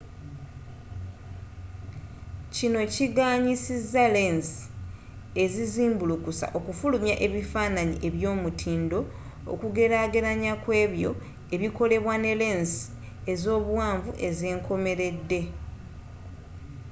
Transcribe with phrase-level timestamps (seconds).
[2.55, 4.59] kino kiganyiza lensi
[5.43, 8.99] ezizimbulukusa okufulumya ebifaananyi eby'omutindo
[9.53, 11.11] okugelagelanya kw'ebyo
[11.55, 12.81] ebikolebwa ne lensi
[13.31, 15.41] ezobuwanvu obwenkomeredde